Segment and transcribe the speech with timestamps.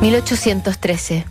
[0.00, 1.24] 1813.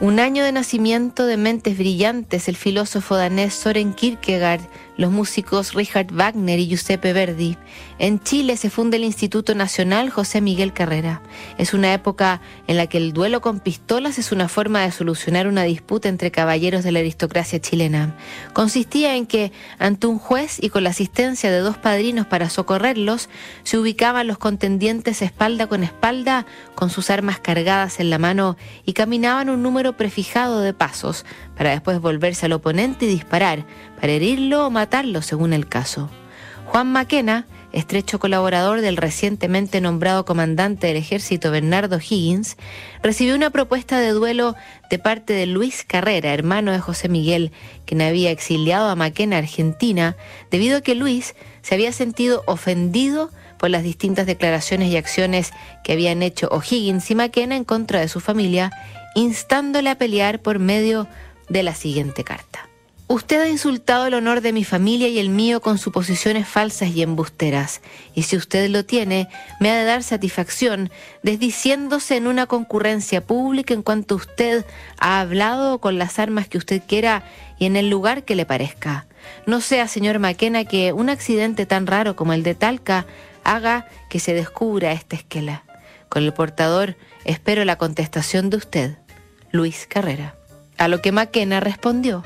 [0.00, 4.62] Un año de nacimiento de mentes brillantes, el filósofo danés Soren Kierkegaard,
[4.96, 7.56] los músicos Richard Wagner y Giuseppe Verdi.
[7.98, 11.22] En Chile se funda el Instituto Nacional José Miguel Carrera.
[11.58, 15.46] Es una época en la que el duelo con pistolas es una forma de solucionar
[15.46, 18.14] una disputa entre caballeros de la aristocracia chilena.
[18.52, 23.28] Consistía en que, ante un juez y con la asistencia de dos padrinos para socorrerlos,
[23.64, 28.92] se ubicaban los contendientes espalda con espalda, con sus armas cargadas en la mano, y
[28.92, 31.24] caminaban un número prefijado de pasos,
[31.56, 33.64] para después volverse al oponente y disparar,
[34.00, 36.10] para herirlo o matarlo según el caso.
[36.66, 42.56] Juan Maquena, estrecho colaborador del recientemente nombrado comandante del ejército Bernardo Higgins,
[43.02, 44.54] recibió una propuesta de duelo
[44.88, 47.50] de parte de Luis Carrera, hermano de José Miguel,
[47.86, 50.16] quien había exiliado a Maquena Argentina,
[50.50, 55.52] debido a que Luis se había sentido ofendido por las distintas declaraciones y acciones
[55.84, 58.70] que habían hecho O'Higgins y Maquena en contra de su familia,
[59.14, 61.08] instándole a pelear por medio
[61.48, 62.70] de la siguiente carta.
[63.12, 67.02] Usted ha insultado el honor de mi familia y el mío con suposiciones falsas y
[67.02, 67.80] embusteras,
[68.14, 70.92] y si usted lo tiene, me ha de dar satisfacción
[71.24, 74.64] desdiciéndose en una concurrencia pública en cuanto usted
[75.00, 77.24] ha hablado con las armas que usted quiera
[77.58, 79.08] y en el lugar que le parezca.
[79.44, 83.06] No sea, señor Maquena, que un accidente tan raro como el de Talca
[83.42, 85.64] haga que se descubra esta esquela.
[86.08, 88.98] Con el portador espero la contestación de usted,
[89.52, 90.36] Luis Carrera.
[90.78, 92.24] A lo que Maquena respondió,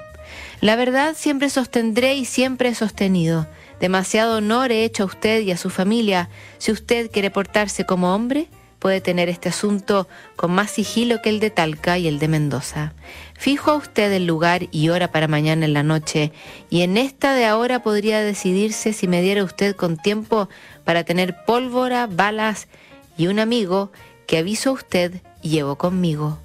[0.61, 3.47] la verdad siempre sostendré y siempre he sostenido.
[3.81, 6.29] Demasiado honor he hecho a usted y a su familia.
[6.59, 11.41] Si usted quiere portarse como hombre, puede tener este asunto con más sigilo que el
[11.41, 12.93] de Talca y el de Mendoza.
[13.33, 16.33] Fijo a usted el lugar y hora para mañana en la noche,
[16.71, 20.49] y en esta de ahora podría decidirse si me diera usted con tiempo
[20.85, 22.69] para tener pólvora, balas
[23.17, 23.91] y un amigo
[24.27, 26.44] que aviso a usted llevo conmigo.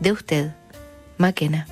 [0.00, 0.54] De usted.
[1.18, 1.66] Maquena.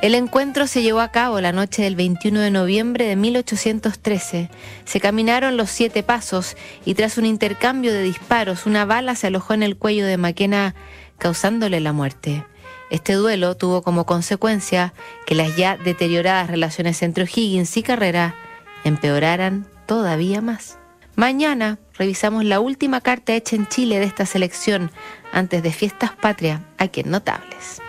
[0.00, 4.48] El encuentro se llevó a cabo la noche del 21 de noviembre de 1813.
[4.84, 9.54] Se caminaron los siete pasos y tras un intercambio de disparos, una bala se alojó
[9.54, 10.76] en el cuello de Maquena,
[11.18, 12.44] causándole la muerte.
[12.90, 14.94] Este duelo tuvo como consecuencia
[15.26, 18.36] que las ya deterioradas relaciones entre O'Higgins y Carrera
[18.84, 20.78] empeoraran todavía más.
[21.16, 24.90] Mañana revisamos la última carta hecha en Chile de esta selección
[25.32, 27.82] antes de Fiestas Patria, aquí en Notables.